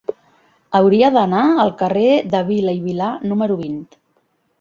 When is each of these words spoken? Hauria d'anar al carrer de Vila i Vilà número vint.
Hauria 0.77 1.09
d'anar 1.17 1.43
al 1.63 1.69
carrer 1.81 2.05
de 2.31 2.41
Vila 2.47 2.73
i 2.79 2.81
Vilà 2.87 3.11
número 3.33 3.59
vint. 3.61 3.77